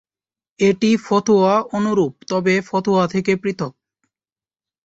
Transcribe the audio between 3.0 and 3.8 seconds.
থেকে পৃথক।